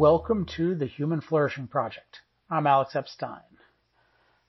[0.00, 2.20] Welcome to the Human Flourishing Project.
[2.48, 3.42] I'm Alex Epstein.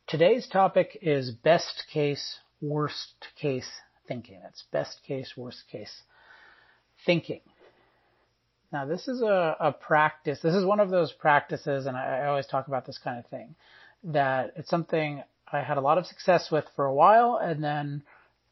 [0.07, 3.69] Today's topic is best case, worst case
[4.07, 4.39] thinking.
[4.41, 6.03] That's best case, worst case
[7.05, 7.41] thinking.
[8.71, 10.39] Now this is a, a practice.
[10.41, 13.25] This is one of those practices, and I, I always talk about this kind of
[13.25, 13.55] thing,
[14.05, 18.03] that it's something I had a lot of success with for a while, and then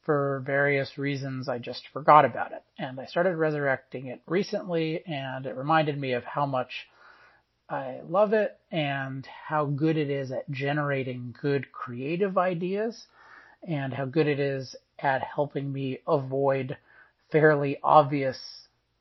[0.10, 2.64] for various reasons, I just forgot about it.
[2.80, 6.88] And I started resurrecting it recently, and it reminded me of how much
[7.70, 13.06] I love it and how good it is at generating good creative ideas
[13.62, 16.76] and how good it is at helping me avoid
[17.32, 18.40] fairly obvious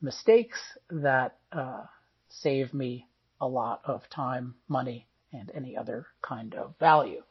[0.02, 1.84] mistakes that uh,
[2.28, 3.06] save me
[3.40, 7.22] a lot of time, money, and any other kind of value.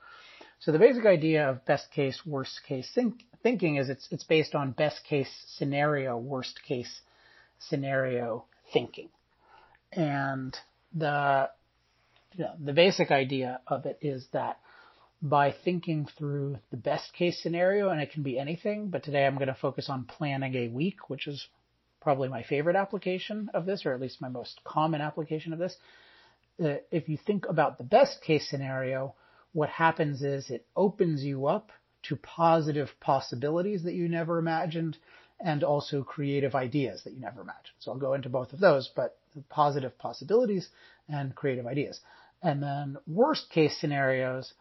[0.60, 4.56] So the basic idea of best case, worst case think, thinking is it's it's based
[4.56, 7.02] on best case scenario, worst case
[7.60, 9.10] scenario thinking,
[9.92, 10.56] and
[10.94, 11.50] the
[12.34, 14.60] you know, the basic idea of it is that
[15.22, 19.36] by thinking through the best case scenario, and it can be anything, but today I'm
[19.36, 21.48] going to focus on planning a week, which is
[22.02, 25.76] probably my favorite application of this, or at least my most common application of this.
[26.64, 29.16] Uh, if you think about the best case scenario,
[29.54, 31.72] what happens is it opens you up
[32.04, 34.98] to positive possibilities that you never imagined
[35.40, 37.76] and also creative ideas that you never imagined.
[37.80, 39.18] So I'll go into both of those, but
[39.50, 40.70] positive possibilities
[41.08, 42.00] and creative ideas.
[42.42, 44.54] And then worst case scenarios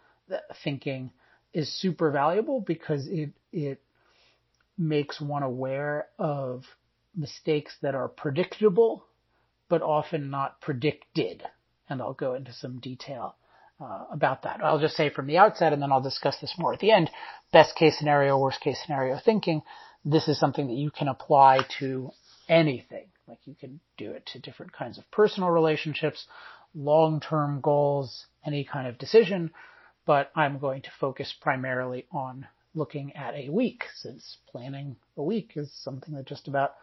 [0.64, 1.12] thinking
[1.52, 3.80] is super valuable because it, it
[4.76, 6.64] makes one aware of
[7.14, 9.04] mistakes that are predictable,
[9.68, 11.42] but often not predicted.
[11.88, 13.36] And I'll go into some detail
[13.80, 14.60] uh, about that.
[14.62, 17.10] I'll just say from the outset, and then I'll discuss this more at the end.
[17.52, 19.62] Best case scenario, worst case scenario thinking.
[20.04, 22.10] This is something that you can apply to
[22.48, 23.06] anything.
[23.26, 26.26] Like you can do it to different kinds of personal relationships,
[26.74, 29.50] long-term goals, any kind of decision.
[30.06, 35.52] But I'm going to focus primarily on looking at a week since planning a week
[35.56, 36.74] is something that just about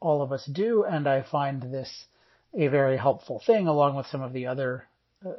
[0.00, 0.84] all of us do.
[0.84, 2.06] And I find this
[2.54, 4.86] a very helpful thing along with some of the other
[5.24, 5.32] uh,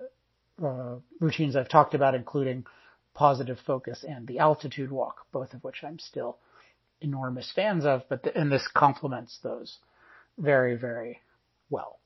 [0.64, 2.66] uh, routines I've talked about, including
[3.14, 6.38] positive focus and the altitude walk, both of which I'm still
[7.02, 9.80] enormous fans of, but the, and this complements those
[10.38, 11.20] very, very
[11.70, 12.00] well.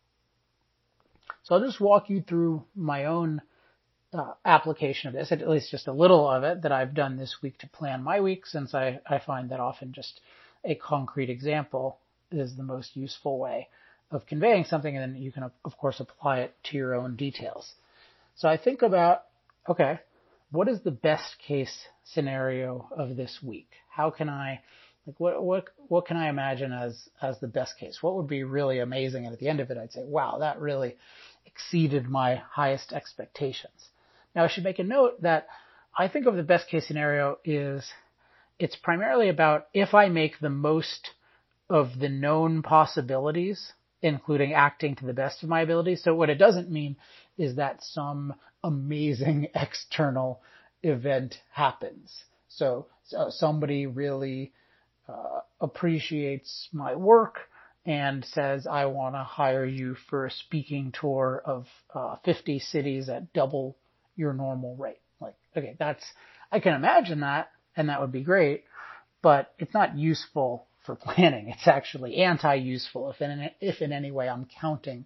[1.43, 3.41] So I'll just walk you through my own
[4.13, 7.37] uh, application of this, at least just a little of it that I've done this
[7.41, 10.21] week to plan my week, since I, I find that often just
[10.63, 11.99] a concrete example
[12.31, 13.67] is the most useful way
[14.11, 17.73] of conveying something, and then you can of course apply it to your own details.
[18.35, 19.21] So I think about,
[19.67, 19.99] okay,
[20.51, 23.69] what is the best case scenario of this week?
[23.89, 24.61] How can I,
[25.07, 27.99] like, what, what, what can I imagine as, as the best case?
[28.01, 29.25] What would be really amazing?
[29.25, 30.97] And at the end of it, I'd say, wow, that really
[31.45, 33.89] exceeded my highest expectations.
[34.35, 35.47] Now I should make a note that
[35.97, 37.89] I think of the best case scenario is
[38.59, 41.11] it's primarily about if I make the most
[41.69, 45.95] of the known possibilities, including acting to the best of my ability.
[45.95, 46.97] So what it doesn't mean
[47.37, 50.41] is that some amazing external
[50.83, 52.23] event happens.
[52.47, 54.53] So, so somebody really
[55.07, 57.39] uh, appreciates my work
[57.85, 63.09] and says, I want to hire you for a speaking tour of uh, 50 cities
[63.09, 63.77] at double
[64.15, 65.01] your normal rate.
[65.19, 66.03] Like, okay, that's,
[66.51, 68.63] I can imagine that, and that would be great,
[69.21, 71.49] but it's not useful for planning.
[71.49, 75.05] It's actually anti-useful if in, if in any way I'm counting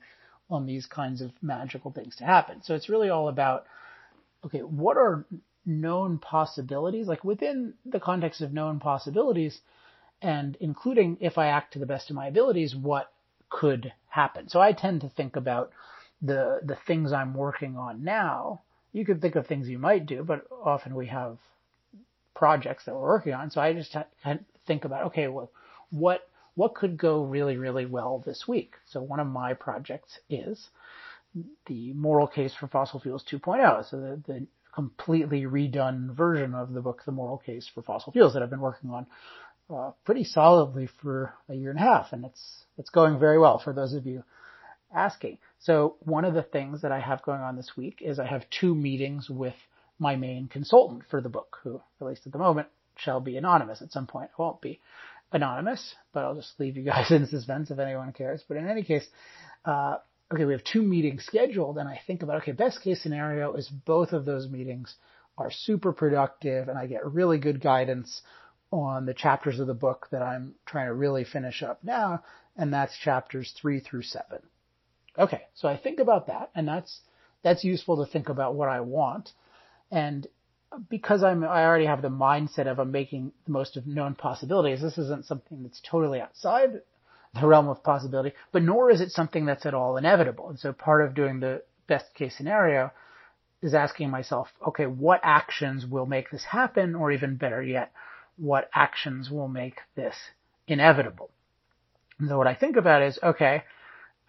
[0.50, 2.62] on these kinds of magical things to happen.
[2.64, 3.66] So it's really all about,
[4.46, 5.26] okay, what are
[5.66, 9.62] known possibilities, like within the context of known possibilities,
[10.22, 13.12] and including if I act to the best of my abilities, what
[13.50, 14.50] could happen.
[14.50, 15.72] So I tend to think about
[16.22, 18.62] the the things I'm working on now.
[18.92, 21.38] You could think of things you might do, but often we have
[22.36, 23.52] projects that we're working on.
[23.52, 23.96] So I just
[24.66, 25.52] think about, okay, well,
[25.90, 26.29] what
[26.60, 28.74] what could go really, really well this week.
[28.86, 30.68] So one of my projects is
[31.68, 33.90] the moral case for fossil fuels 2.0.
[33.90, 38.34] So the, the completely redone version of the book, The Moral Case for Fossil Fuels
[38.34, 39.08] that I've been working on
[39.74, 43.60] uh, pretty solidly for a year and a half, and it's it's going very well
[43.60, 44.26] for those of you
[44.94, 45.38] asking.
[45.60, 48.44] So one of the things that I have going on this week is I have
[48.50, 49.56] two meetings with
[49.98, 52.68] my main consultant for the book, who, at least at the moment,
[52.98, 53.82] shall be anonymous.
[53.82, 54.82] At some point, I won't be
[55.32, 58.44] anonymous, but I'll just leave you guys in suspense if anyone cares.
[58.48, 59.06] But in any case,
[59.66, 59.98] uh,
[60.34, 63.68] okay, we have two meetings scheduled, and I think about, okay, best case scenario is
[63.68, 64.96] both of those meetings
[65.38, 68.22] are super productive, and I get really good guidance
[68.72, 72.24] on the chapters of the book that I'm trying to really finish up now,
[72.56, 74.40] and that's chapters three through seven.
[75.18, 77.02] Okay, so I think about that, and that's
[77.42, 79.32] that's useful to think about what I want,
[79.92, 80.28] and
[80.90, 84.82] because I'm I already have the mindset of I'm making the most of known possibilities.
[84.82, 86.82] This isn't something that's totally outside
[87.40, 90.50] the realm of possibility, but nor is it something that's at all inevitable.
[90.50, 92.92] And so part of doing the best case scenario
[93.62, 97.92] is asking myself, okay, what actions will make this happen, or even better yet,
[98.38, 100.16] what actions will make this
[100.68, 101.30] inevitable?
[102.20, 103.64] And so what I think about is, okay,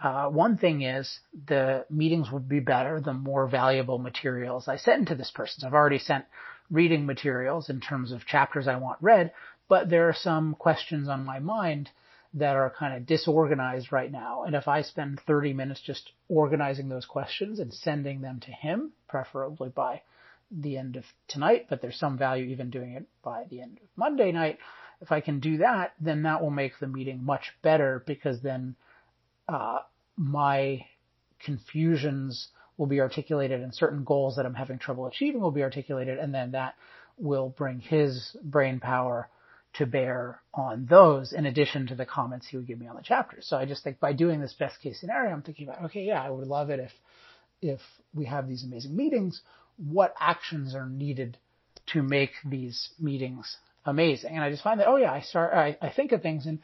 [0.02, 5.08] uh, one thing is the meetings will be better the more valuable materials I send
[5.08, 5.60] to this person.
[5.60, 6.24] So I've already sent
[6.70, 9.32] reading materials in terms of chapters I want read,
[9.68, 11.90] but there are some questions on my mind
[12.34, 14.44] that are kind of disorganized right now.
[14.44, 18.92] And if I spend 30 minutes just organizing those questions and sending them to him,
[19.08, 20.02] preferably by
[20.50, 23.88] the end of tonight, but there's some value even doing it by the end of
[23.96, 24.58] Monday night.
[25.00, 28.76] If I can do that, then that will make the meeting much better because then
[29.48, 29.80] uh,
[30.20, 30.84] my
[31.42, 36.18] confusions will be articulated and certain goals that I'm having trouble achieving will be articulated
[36.18, 36.74] and then that
[37.16, 39.30] will bring his brain power
[39.72, 43.02] to bear on those in addition to the comments he would give me on the
[43.02, 43.46] chapters.
[43.48, 46.22] So I just think by doing this best case scenario, I'm thinking about, okay, yeah,
[46.22, 46.92] I would love it if,
[47.62, 47.80] if
[48.12, 49.40] we have these amazing meetings,
[49.78, 51.38] what actions are needed
[51.94, 53.56] to make these meetings
[53.86, 54.34] amazing?
[54.34, 56.58] And I just find that, oh yeah, I start, I, I think of things and,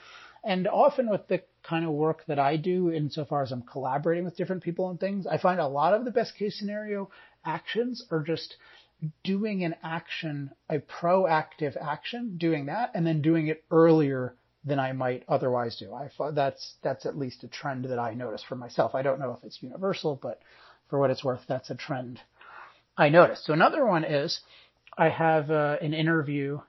[0.44, 4.36] and often with the kind of work that I do, insofar as I'm collaborating with
[4.36, 7.10] different people on things, I find a lot of the best case scenario
[7.44, 8.56] actions are just
[9.24, 14.34] doing an action, a proactive action, doing that, and then doing it earlier
[14.64, 15.92] than I might otherwise do.
[15.94, 18.94] I that's that's at least a trend that I notice for myself.
[18.94, 20.40] I don't know if it's universal, but
[20.88, 22.20] for what it's worth, that's a trend
[22.96, 23.44] I noticed.
[23.44, 24.40] So another one is
[24.96, 26.60] I have uh, an interview.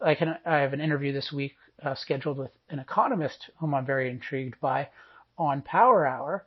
[0.00, 3.86] I can I have an interview this week uh, scheduled with an economist whom I'm
[3.86, 4.88] very intrigued by
[5.36, 6.44] on Power Hour,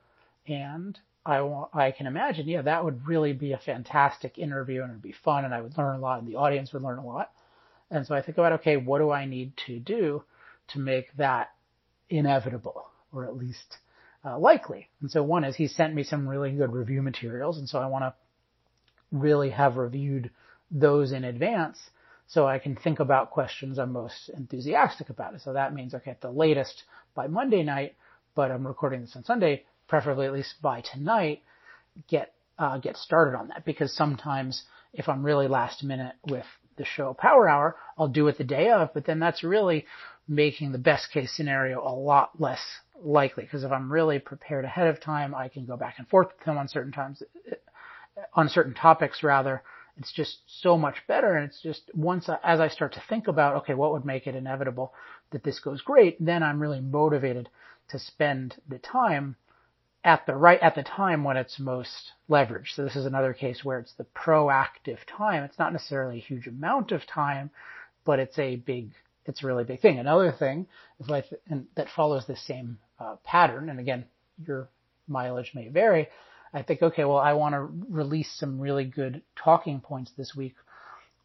[0.48, 1.38] and I
[1.74, 5.46] I can imagine, yeah, that would really be a fantastic interview and it'd be fun
[5.46, 7.32] and I would learn a lot and the audience would learn a lot.
[7.90, 10.24] And so I think about, okay, what do I need to do
[10.70, 11.52] to make that
[12.10, 13.78] inevitable or at least
[14.26, 14.90] uh, likely?
[15.02, 17.58] And so one is he sent me some really good review materials.
[17.58, 18.14] And so I want to
[19.12, 20.32] really have reviewed
[20.72, 21.78] those in advance
[22.32, 25.42] so I can think about questions I'm most enthusiastic about.
[25.42, 26.84] So that means, okay, at the latest
[27.14, 27.96] by Monday night,
[28.36, 31.42] but I'm recording this on Sunday, preferably at least by tonight,
[32.08, 34.64] get uh, get started on that because sometimes
[34.94, 36.46] if I'm really last minute with
[36.78, 39.86] the show Power Hour, I'll do it the day of, but then that's really
[40.26, 42.62] making the best case scenario a lot less
[43.04, 46.28] likely because if I'm really prepared ahead of time, I can go back and forth
[46.28, 47.22] with them on certain times,
[48.34, 49.64] on certain topics rather.
[49.98, 51.36] It's just so much better.
[51.36, 54.28] And it's just once, I, as I start to think about, okay, what would make
[54.28, 54.94] it inevitable
[55.32, 57.50] that this goes great, then I'm really motivated
[57.90, 59.36] to spend the time
[60.04, 62.74] at the right at the time when it's most leveraged.
[62.76, 65.44] So this is another case where it's the proactive time.
[65.44, 67.52] It's not necessarily a huge amount of time,
[68.04, 68.92] but it's a big,
[69.26, 70.00] it's a really big thing.
[70.00, 70.66] Another thing
[71.00, 73.70] is like, and that follows the same uh, pattern.
[73.70, 74.06] And again,
[74.46, 74.70] your
[75.08, 76.10] mileage may vary.
[76.54, 80.56] I think, okay, well, I want to release some really good talking points this week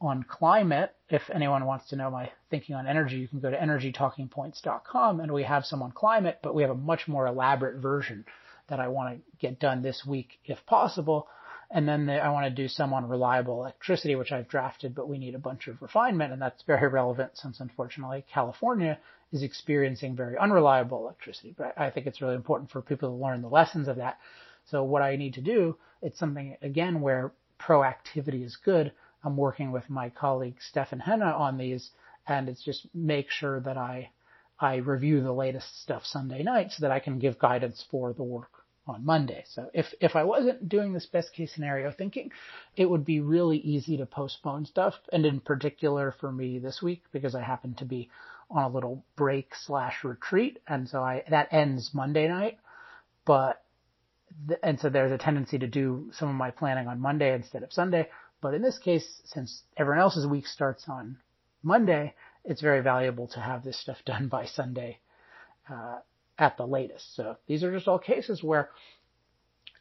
[0.00, 0.94] on climate.
[1.08, 5.32] If anyone wants to know my thinking on energy, you can go to energytalkingpoints.com and
[5.32, 8.24] we have some on climate, but we have a much more elaborate version
[8.68, 11.28] that I want to get done this week if possible.
[11.70, 15.08] And then the, I want to do some on reliable electricity, which I've drafted, but
[15.08, 18.98] we need a bunch of refinement, and that's very relevant since unfortunately California
[19.32, 21.54] is experiencing very unreliable electricity.
[21.56, 24.18] But I think it's really important for people to learn the lessons of that.
[24.66, 28.92] So what I need to do, it's something again where proactivity is good.
[29.24, 31.90] I'm working with my colleague Stefan Henna on these,
[32.26, 34.10] and it's just make sure that I
[34.58, 38.22] I review the latest stuff Sunday night so that I can give guidance for the
[38.22, 38.50] work
[38.86, 39.44] on Monday.
[39.48, 42.30] So if, if I wasn't doing this best case scenario thinking,
[42.76, 44.94] it would be really easy to postpone stuff.
[45.12, 48.08] And in particular for me this week, because I happen to be
[48.50, 50.58] on a little break slash retreat.
[50.66, 52.58] And so I, that ends Monday night,
[53.24, 53.62] but,
[54.62, 57.72] and so there's a tendency to do some of my planning on Monday instead of
[57.72, 58.08] Sunday.
[58.40, 61.18] But in this case, since everyone else's week starts on
[61.62, 62.14] Monday,
[62.44, 64.98] it's very valuable to have this stuff done by Sunday
[65.70, 65.98] uh,
[66.38, 67.14] at the latest.
[67.16, 68.70] So these are just all cases where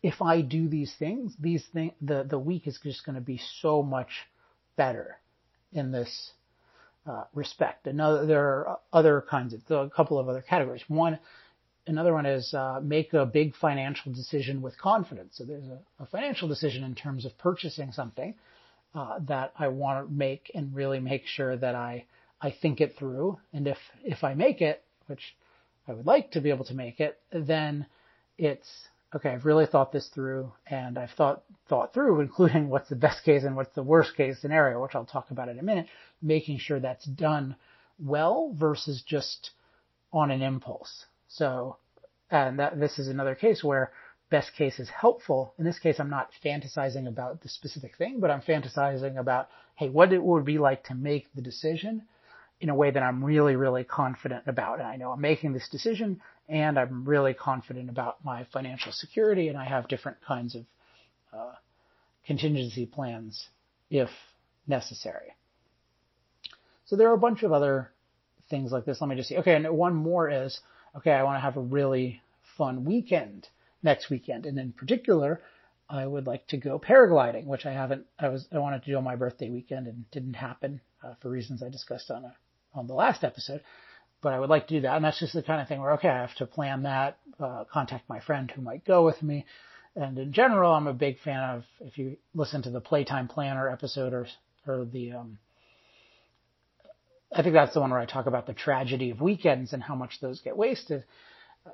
[0.02, 3.40] if I do these things, these thing the the week is just going to be
[3.60, 4.10] so much
[4.76, 5.18] better
[5.74, 6.32] in this
[7.08, 7.88] uh, respect.
[7.88, 10.84] Another there are other kinds of a couple of other categories.
[10.88, 11.20] One
[11.88, 15.38] another one is uh, make a big financial decision with confidence.
[15.38, 18.36] So there's a, a financial decision in terms of purchasing something
[18.94, 22.06] uh, that I want to make and really make sure that I
[22.42, 25.36] I think it through, and if if I make it, which
[25.88, 27.86] I would like to be able to make it, then
[28.38, 28.70] it's
[29.15, 33.24] okay, I've really thought this through and I've thought, thought through, including what's the best
[33.24, 35.88] case and what's the worst case scenario, which I'll talk about in a minute,
[36.22, 37.56] making sure that's done
[37.98, 39.51] well versus just
[40.12, 41.06] on an impulse.
[41.27, 41.77] So,
[42.29, 43.91] and that, this is another case where
[44.29, 45.53] best case is helpful.
[45.58, 49.89] In this case, I'm not fantasizing about the specific thing, but I'm fantasizing about, hey,
[49.89, 52.03] what it would be like to make the decision
[52.62, 54.79] in a way that I'm really, really confident about.
[54.79, 59.50] And I know I'm making this decision and I'm really confident about my financial security
[59.50, 60.65] and I have different kinds of
[61.34, 61.53] uh,
[62.25, 63.50] contingency plans
[63.89, 64.10] if
[64.67, 65.36] necessary.
[66.86, 67.91] So there are a bunch of other
[68.50, 69.01] things like this.
[69.01, 69.38] Let me just see.
[69.38, 70.60] Okay, and one more is,
[70.98, 72.22] okay, I want to have a really
[72.58, 73.48] fun weekend
[73.84, 74.46] next weekend.
[74.46, 75.42] And in particular,
[75.90, 78.98] I would like to go paragliding, which I haven't, I was, I wanted to do
[78.98, 82.36] on my birthday weekend and didn't happen uh, for reasons I discussed on a,
[82.74, 83.62] on the last episode
[84.25, 84.96] but I would like to do that.
[84.96, 87.66] And that's just the kind of thing where, okay, I have to plan that, uh,
[87.72, 89.46] contact my friend who might go with me.
[89.96, 93.70] And in general, I'm a big fan of, if you listen to the Playtime Planner
[93.70, 94.28] episode or,
[94.66, 95.38] or the, um,
[97.34, 99.96] I think that's the one where I talk about the tragedy of weekends and how
[99.96, 101.03] much those get wasted.
[101.65, 101.72] Uh,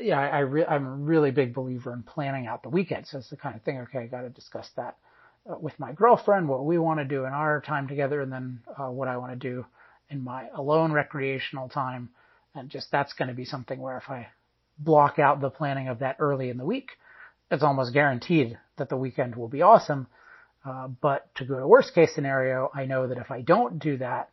[0.00, 3.06] yeah, I, I re- I'm a really big believer in planning out the weekend.
[3.06, 4.96] So it's the kind of thing, okay, I got to discuss that
[5.48, 8.60] uh, with my girlfriend, what we want to do in our time together, and then
[8.76, 9.66] uh, what I want to do
[10.10, 12.10] in my alone recreational time.
[12.54, 14.28] And just that's going to be something where if I
[14.78, 16.90] block out the planning of that early in the week,
[17.50, 20.06] it's almost guaranteed that the weekend will be awesome.
[20.64, 23.98] Uh, but to go to worst case scenario, I know that if I don't do
[23.98, 24.30] that,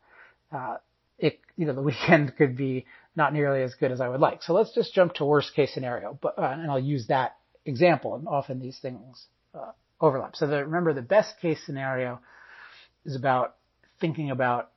[0.54, 0.78] uh,
[1.18, 4.44] it, you know, the weekend could be not nearly as good as I would like.
[4.44, 8.16] So let's just jump to worst case scenario, but, uh, and I'll use that example
[8.16, 10.36] and often these things, uh, overlap.
[10.36, 12.20] So the, remember the best case scenario
[13.06, 13.56] is about
[14.00, 14.72] thinking about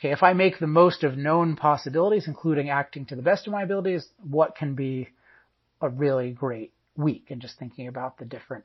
[0.00, 3.52] okay, if I make the most of known possibilities, including acting to the best of
[3.52, 5.08] my abilities, what can be
[5.82, 7.26] a really great week?
[7.30, 8.64] And just thinking about the different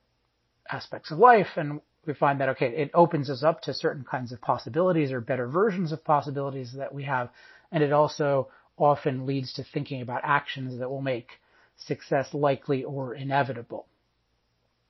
[0.69, 1.47] aspects of life.
[1.57, 5.21] And we find that, okay, it opens us up to certain kinds of possibilities or
[5.21, 7.29] better versions of possibilities that we have.
[7.71, 11.29] And it also often leads to thinking about actions that will make
[11.77, 13.87] success likely or inevitable.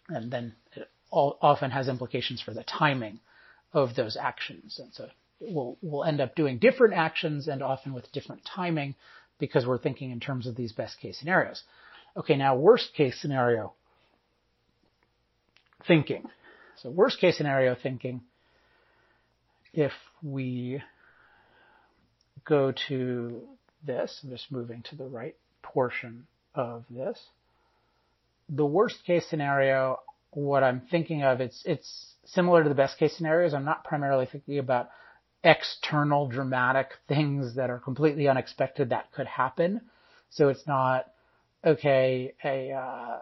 [0.09, 3.19] And then it often has implications for the timing
[3.73, 4.79] of those actions.
[4.79, 5.07] And so
[5.39, 8.95] we'll, we'll end up doing different actions and often with different timing
[9.39, 11.63] because we're thinking in terms of these best case scenarios.
[12.17, 13.73] Okay, now worst case scenario
[15.87, 16.23] thinking.
[16.85, 18.21] So worst case scenario thinking,
[19.73, 20.83] if we
[22.47, 23.41] go to
[23.83, 27.19] this, I'm just moving to the right portion of this.
[28.49, 33.17] The worst case scenario, what I'm thinking of, it's, it's similar to the best case
[33.17, 33.55] scenarios.
[33.55, 34.89] I'm not primarily thinking about
[35.43, 39.81] external dramatic things that are completely unexpected that could happen.
[40.29, 41.07] So it's not,
[41.65, 43.21] okay, a, uh,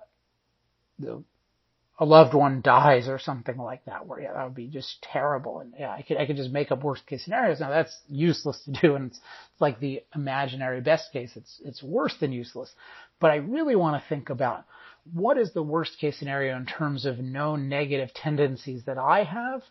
[2.00, 5.60] a loved one dies or something like that where, yeah, that would be just terrible.
[5.60, 7.60] And yeah, I could, I could just make up worst case scenarios.
[7.60, 9.18] Now that's useless to do and it's,
[9.52, 11.32] it's like the imaginary best case.
[11.36, 12.72] It's, it's worse than useless.
[13.20, 14.66] But I really want to think about
[15.14, 19.62] what is the worst case scenario in terms of known negative tendencies that I have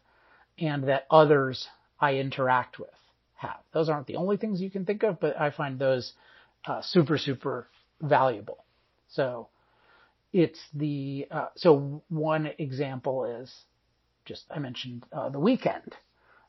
[0.59, 1.67] and that others
[1.99, 2.91] I interact with
[3.35, 3.59] have.
[3.73, 6.13] Those aren't the only things you can think of, but I find those
[6.67, 7.67] uh, super, super
[8.01, 8.65] valuable.
[9.09, 9.49] So
[10.33, 13.53] it's the, uh, so one example is
[14.25, 15.95] just, I mentioned uh, the weekend,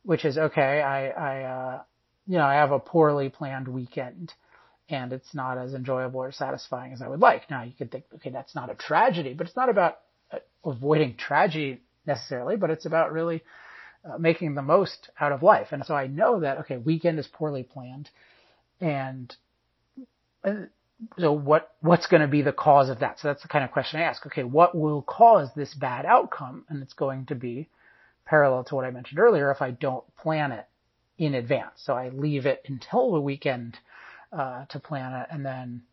[0.04, 1.82] which is okay, I, I, uh,
[2.28, 4.34] you know, I have a poorly planned weekend
[4.90, 7.50] and it's not as enjoyable or satisfying as I would like.
[7.50, 10.00] Now you could think, okay, that's not a tragedy, but it's not about
[10.32, 13.44] uh, avoiding tragedy necessarily, but it's about really
[14.06, 15.68] uh, making the most out of life.
[15.72, 18.10] And so I know that, okay, weekend is poorly planned.
[18.80, 19.34] And,
[20.44, 20.70] and
[21.18, 23.20] so what, what's going to be the cause of that?
[23.20, 24.26] So that's the kind of question I ask.
[24.26, 26.66] Okay, what will cause this bad outcome?
[26.70, 27.70] And it's going to be
[28.26, 30.66] parallel to what I mentioned earlier if I don't plan it
[31.18, 31.74] in advance.
[31.78, 33.78] So I leave it until the weekend
[34.32, 35.84] uh, to plan it, and then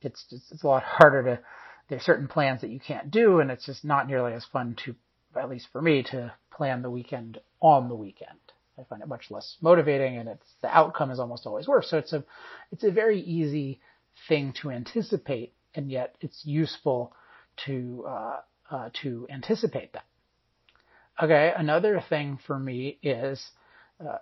[0.00, 1.40] it's just, it's a lot harder to.
[1.88, 4.94] There's certain plans that you can't do, and it's just not nearly as fun to,
[5.36, 8.38] at least for me, to plan the weekend on the weekend.
[8.78, 11.90] I find it much less motivating and it's, the outcome is almost always worse.
[11.90, 12.24] So it's a,
[12.72, 13.80] it's a very easy
[14.28, 17.12] thing to anticipate and yet it's useful
[17.66, 18.36] to, uh,
[18.70, 20.04] uh, to anticipate that.
[21.22, 21.52] Okay.
[21.56, 23.44] Another thing for me is,
[24.04, 24.18] uh,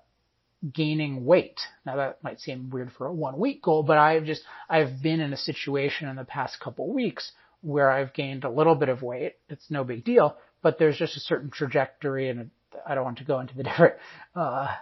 [0.72, 1.60] gaining weight.
[1.86, 5.20] Now that might seem weird for a one week goal, but I've just, I've been
[5.20, 9.02] in a situation in the past couple weeks where I've gained a little bit of
[9.02, 9.36] weight.
[9.48, 12.50] It's no big deal, but there's just a certain trajectory and
[12.86, 13.94] I don't want to go into the different,
[14.34, 14.74] uh,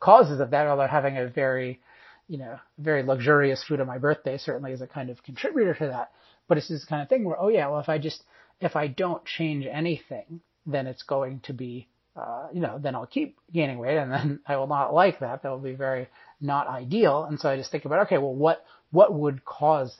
[0.00, 1.80] causes of that, although having a very,
[2.28, 5.86] you know, very luxurious food on my birthday certainly is a kind of contributor to
[5.86, 6.12] that.
[6.48, 8.22] but it's this kind of thing where, oh yeah, well if I just,
[8.60, 13.06] if I don't change anything, then it's going to be, uh, you know, then I'll
[13.06, 15.42] keep gaining weight and then I will not like that.
[15.42, 16.08] That will be very
[16.40, 17.24] not ideal.
[17.24, 19.94] And so I just think about, okay, well what, what would cause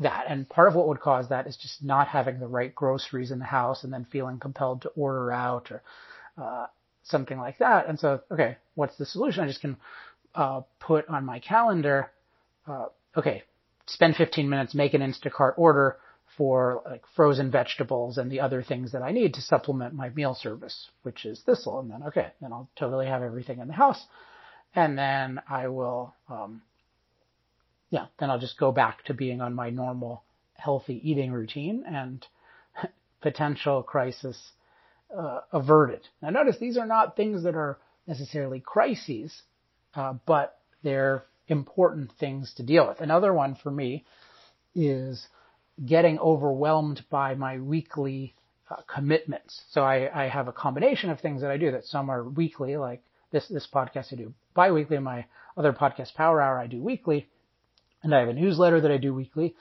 [0.00, 0.26] that.
[0.28, 3.38] And part of what would cause that is just not having the right groceries in
[3.38, 5.82] the house and then feeling compelled to order out or
[6.36, 6.66] uh,
[7.04, 7.88] something like that.
[7.88, 9.42] And so, okay, what's the solution?
[9.44, 9.76] I just can
[10.34, 12.10] uh, put on my calendar,
[12.66, 13.42] uh, okay,
[13.86, 15.96] spend 15 minutes, make an Instacart order
[16.36, 20.34] for like frozen vegetables and the other things that I need to supplement my meal
[20.34, 21.80] service, which is thistle.
[21.80, 24.00] And then, okay, then I'll totally have everything in the house.
[24.74, 26.62] And then I will, um,
[27.90, 30.22] yeah, then I'll just go back to being on my normal
[30.54, 32.24] healthy eating routine and
[33.20, 34.38] potential crisis
[35.16, 36.06] uh, averted.
[36.20, 39.42] Now notice these are not things that are necessarily crises,
[39.94, 43.00] uh, but they're important things to deal with.
[43.00, 44.04] Another one for me
[44.74, 45.26] is
[45.84, 48.34] getting overwhelmed by my weekly
[48.70, 49.62] uh, commitments.
[49.70, 52.76] So I, I, have a combination of things that I do that some are weekly,
[52.76, 55.24] like this, this podcast I do biweekly, my
[55.56, 57.28] other podcast Power Hour I do weekly,
[58.02, 59.54] and I have a newsletter that I do weekly,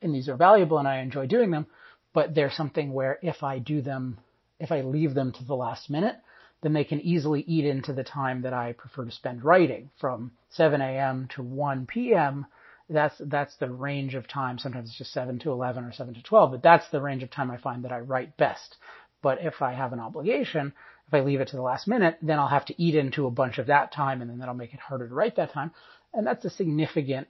[0.00, 1.66] and these are valuable and I enjoy doing them,
[2.12, 4.18] but they're something where if I do them,
[4.58, 6.16] if I leave them to the last minute,
[6.64, 10.32] then they can easily eat into the time that I prefer to spend writing from
[10.48, 11.28] 7 a.m.
[11.34, 12.46] to 1 p.m.
[12.88, 14.58] That's, that's the range of time.
[14.58, 17.30] Sometimes it's just 7 to 11 or 7 to 12, but that's the range of
[17.30, 18.76] time I find that I write best.
[19.20, 20.72] But if I have an obligation,
[21.06, 23.30] if I leave it to the last minute, then I'll have to eat into a
[23.30, 25.70] bunch of that time and then that'll make it harder to write that time.
[26.14, 27.28] And that's a significant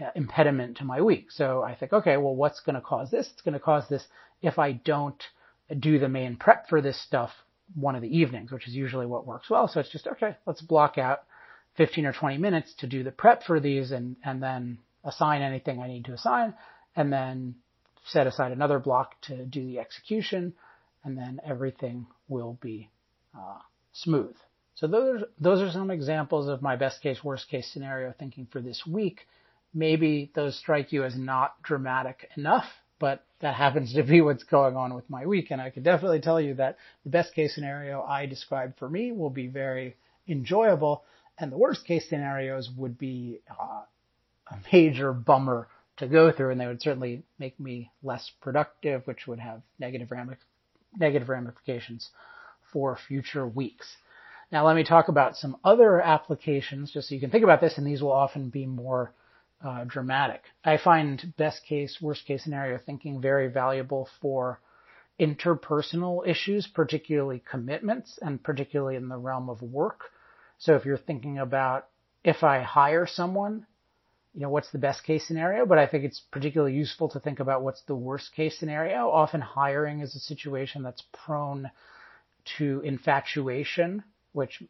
[0.00, 1.32] uh, impediment to my week.
[1.32, 3.28] So I think, okay, well, what's going to cause this?
[3.32, 4.06] It's going to cause this
[4.40, 5.20] if I don't
[5.80, 7.32] do the main prep for this stuff
[7.74, 9.68] one of the evenings, which is usually what works well.
[9.68, 11.20] So it's just, okay, let's block out
[11.76, 15.80] 15 or 20 minutes to do the prep for these and, and then assign anything
[15.80, 16.54] I need to assign
[16.96, 17.54] and then
[18.06, 20.54] set aside another block to do the execution
[21.04, 22.90] and then everything will be
[23.36, 23.58] uh,
[23.92, 24.34] smooth.
[24.74, 28.60] So those, those are some examples of my best case, worst case scenario thinking for
[28.60, 29.26] this week
[29.74, 32.64] maybe those strike you as not dramatic enough,
[32.98, 35.50] but that happens to be what's going on with my week.
[35.50, 39.12] And I can definitely tell you that the best case scenario I described for me
[39.12, 39.96] will be very
[40.26, 41.04] enjoyable,
[41.38, 43.82] and the worst case scenarios would be uh,
[44.50, 49.26] a major bummer to go through, and they would certainly make me less productive, which
[49.26, 50.10] would have negative,
[50.96, 52.10] negative ramifications
[52.72, 53.86] for future weeks.
[54.50, 57.78] Now let me talk about some other applications just so you can think about this,
[57.78, 59.12] and these will often be more
[59.62, 60.42] uh, dramatic.
[60.64, 64.60] I find best case, worst case scenario thinking very valuable for
[65.18, 70.04] interpersonal issues, particularly commitments and particularly in the realm of work.
[70.58, 71.88] So if you're thinking about
[72.24, 73.66] if I hire someone,
[74.34, 75.66] you know, what's the best case scenario?
[75.66, 79.08] But I think it's particularly useful to think about what's the worst case scenario.
[79.08, 81.70] Often hiring is a situation that's prone
[82.58, 84.62] to infatuation which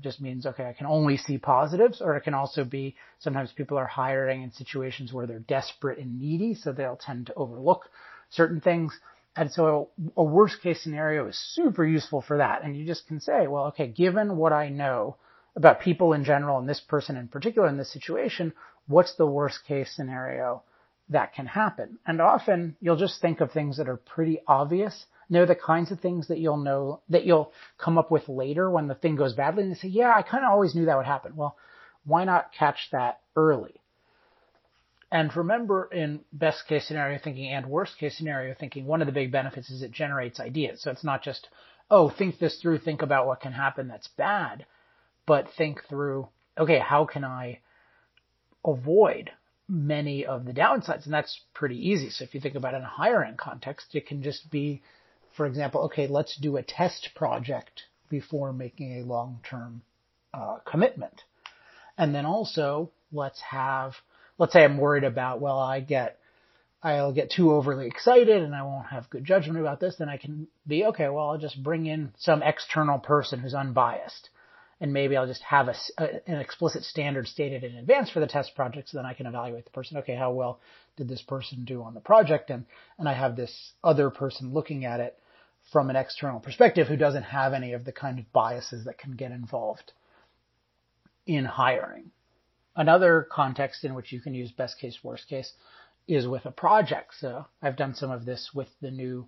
[0.00, 3.76] just means, okay, I can only see positives, or it can also be sometimes people
[3.76, 7.88] are hiring in situations where they're desperate and needy, so they'll tend to overlook
[8.30, 8.98] certain things.
[9.36, 12.64] And so a worst case scenario is super useful for that.
[12.64, 15.16] And you just can say, well, okay, given what I know
[15.56, 18.52] about people in general and this person in particular in this situation,
[18.86, 20.62] what's the worst case scenario
[21.08, 21.98] that can happen?
[22.06, 26.00] And often you'll just think of things that are pretty obvious they're the kinds of
[26.00, 29.62] things that you'll know, that you'll come up with later when the thing goes badly
[29.62, 31.36] and you say, yeah, I kind of always knew that would happen.
[31.36, 31.56] Well,
[32.04, 33.74] why not catch that early?
[35.12, 39.12] And remember in best case scenario thinking and worst case scenario thinking, one of the
[39.12, 40.82] big benefits is it generates ideas.
[40.82, 41.48] So it's not just,
[41.90, 44.66] oh, think this through, think about what can happen that's bad,
[45.26, 47.60] but think through, okay, how can I
[48.64, 49.30] avoid
[49.68, 51.04] many of the downsides?
[51.04, 52.10] And that's pretty easy.
[52.10, 54.82] So if you think about it in a hiring context, it can just be
[55.40, 59.80] for example, okay, let's do a test project before making a long-term
[60.34, 61.22] uh, commitment.
[61.96, 63.94] And then also, let's have,
[64.36, 66.18] let's say I'm worried about, well, I get,
[66.82, 70.18] I'll get too overly excited and I won't have good judgment about this, then I
[70.18, 74.28] can be, okay, well, I'll just bring in some external person who's unbiased.
[74.78, 78.26] And maybe I'll just have a, a, an explicit standard stated in advance for the
[78.26, 79.96] test project so then I can evaluate the person.
[79.96, 80.60] Okay, how well
[80.98, 82.50] did this person do on the project?
[82.50, 82.66] And,
[82.98, 85.16] and I have this other person looking at it
[85.70, 89.12] from an external perspective who doesn't have any of the kind of biases that can
[89.12, 89.92] get involved
[91.26, 92.10] in hiring.
[92.74, 95.52] Another context in which you can use best case, worst case
[96.08, 97.14] is with a project.
[97.18, 99.26] So I've done some of this with the new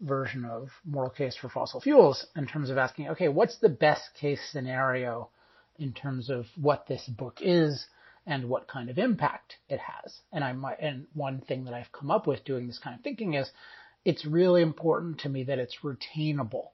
[0.00, 4.02] version of moral case for fossil fuels in terms of asking, okay, what's the best
[4.20, 5.30] case scenario
[5.78, 7.86] in terms of what this book is
[8.26, 10.20] and what kind of impact it has.
[10.32, 13.02] And I might, and one thing that I've come up with doing this kind of
[13.02, 13.50] thinking is
[14.08, 16.68] it's really important to me that it's retainable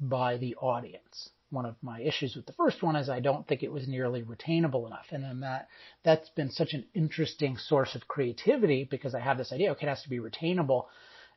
[0.00, 1.30] by the audience.
[1.50, 4.24] One of my issues with the first one is I don't think it was nearly
[4.24, 5.06] retainable enough.
[5.12, 5.68] And then that,
[6.02, 9.88] that's been such an interesting source of creativity because I have this idea, okay, it
[9.88, 10.86] has to be retainable.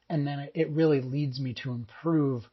[0.10, 2.46] And then it really leads me to improve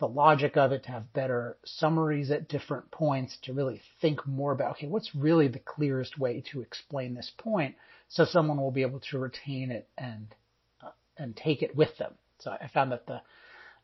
[0.00, 4.50] the logic of it, to have better summaries at different points, to really think more
[4.50, 7.76] about, okay, what's really the clearest way to explain this point
[8.08, 10.34] so someone will be able to retain it and,
[10.82, 12.12] uh, and take it with them.
[12.42, 13.20] So I found that the,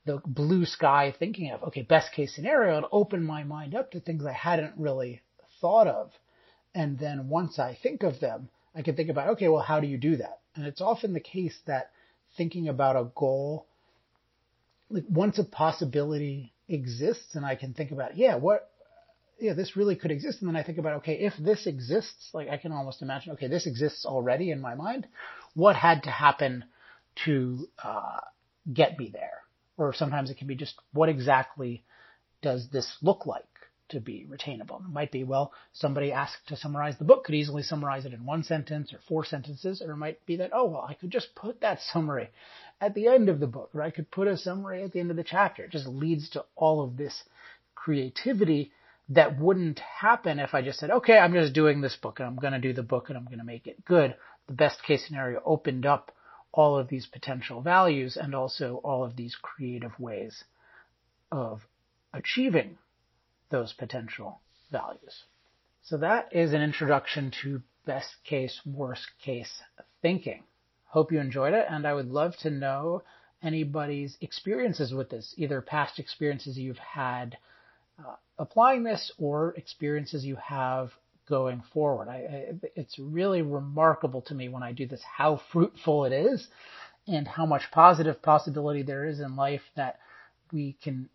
[0.04, 4.00] the blue sky thinking of, okay, best case scenario, it opened my mind up to
[4.00, 5.22] things I hadn't really
[5.60, 6.12] thought of.
[6.74, 9.86] And then once I think of them, I can think about, okay, well, how do
[9.86, 10.40] you do that?
[10.54, 11.90] And it's often the case that
[12.36, 13.66] thinking about a goal
[14.90, 18.70] like once a possibility exists and I can think about, yeah, what,
[19.40, 20.40] yeah, this really could exist.
[20.40, 23.48] And then I think about, okay, if this exists, like I can almost imagine, okay,
[23.48, 25.06] this exists already in my mind.
[25.54, 26.64] What had to happen
[27.24, 28.20] to uh,
[28.72, 29.42] get me there?
[29.76, 31.84] Or sometimes it can be just what exactly
[32.42, 33.44] does this look like?
[33.88, 34.80] to be retainable.
[34.80, 38.24] It might be, well, somebody asked to summarize the book could easily summarize it in
[38.24, 41.34] one sentence or four sentences, or it might be that, oh, well, I could just
[41.34, 42.30] put that summary
[42.80, 45.10] at the end of the book, or I could put a summary at the end
[45.10, 45.64] of the chapter.
[45.64, 47.22] It just leads to all of this
[47.74, 48.72] creativity
[49.10, 52.36] that wouldn't happen if I just said, okay, I'm just doing this book and I'm
[52.36, 54.16] going to do the book and I'm going to make it good.
[54.48, 56.10] The best case scenario opened up
[56.56, 60.42] all of these potential values and also all of these creative ways
[61.30, 61.60] of
[62.14, 62.78] achieving
[63.50, 64.40] those potential
[64.72, 65.24] values.
[65.82, 69.62] So that is an introduction to best case, worst case
[70.00, 70.42] thinking.
[70.86, 73.02] Hope you enjoyed it, and I would love to know
[73.42, 77.36] anybody's experiences with this, either past experiences you've had
[77.98, 80.90] uh, applying this or experiences you have
[81.28, 82.08] going forward.
[82.08, 86.46] I, I, it's really remarkable to me when I do this how fruitful it is
[87.06, 89.98] and how much positive possibility there is in life that
[90.52, 91.08] we can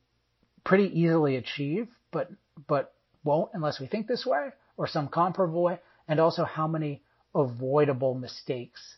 [0.63, 2.29] pretty easily achieve but
[2.67, 2.93] but
[3.23, 7.01] won't unless we think this way or some comparable way, and also how many
[7.35, 8.97] avoidable mistakes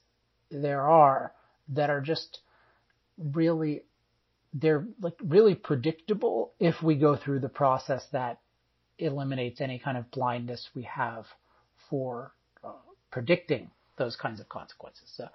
[0.49, 1.33] there are
[1.69, 2.39] that are just
[3.17, 3.83] really
[4.53, 8.39] they're like really predictable if we go through the process that
[8.97, 11.25] eliminates any kind of blindness we have
[11.89, 12.71] for uh,
[13.11, 15.11] predicting those kinds of consequences.
[15.15, 15.27] So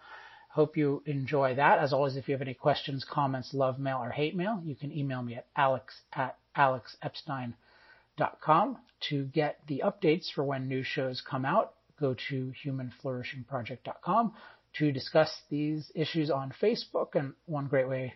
[0.51, 1.79] hope you enjoy that.
[1.79, 4.93] As always, if you have any questions, comments, love mail, or hate mail, you can
[4.93, 11.45] email me at alex at alexepstein.com to get the updates for when new shows come
[11.45, 11.75] out.
[12.01, 14.33] Go to humanflourishingproject.com
[14.79, 17.15] to discuss these issues on Facebook.
[17.15, 18.15] And one great way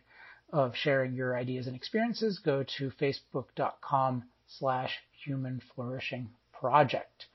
[0.53, 4.25] of sharing your ideas and experiences, go to facebook.com
[4.59, 7.27] slash human flourishing project.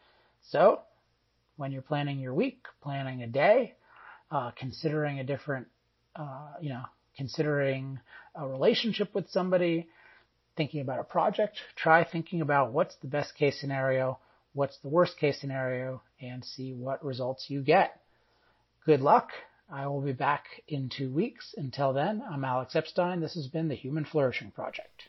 [0.49, 0.81] So
[1.57, 3.73] when you're planning your week, planning a day,
[4.31, 5.67] uh, considering a different,
[6.15, 6.83] uh, you know,
[7.15, 7.99] considering
[8.35, 9.87] a relationship with somebody,
[10.55, 14.19] thinking about a project, try thinking about what's the best case scenario,
[14.53, 17.99] what's the worst case scenario, and see what results you get.
[18.85, 19.29] Good luck.
[19.69, 21.53] I will be back in two weeks.
[21.57, 23.19] Until then, I'm Alex Epstein.
[23.19, 25.03] This has been the Human Flourishing Project.